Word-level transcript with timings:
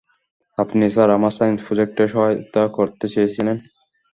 আপনি 0.57 0.83
না 0.87 1.15
আমার 1.17 1.33
সাইন্স 1.37 1.59
প্রোজেক্টে 1.65 2.03
সাহায়তা 2.07 2.63
করতে 2.77 3.05
চেয়েছিলেন? 3.13 3.57